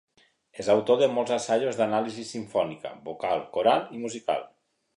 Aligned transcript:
És 0.61 0.69
autor 0.75 0.97
de 1.01 1.09
molts 1.17 1.33
assajos 1.35 1.77
d'anàlisi 1.81 2.25
simfònica, 2.29 2.95
vocal, 3.11 3.47
coral 3.59 3.87
i 3.99 4.03
musical. 4.07 4.43